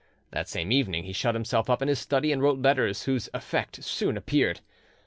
[0.31, 3.83] That same evening he shut himself up in his study, and wrote letters whose effect
[3.83, 4.61] soon appeared.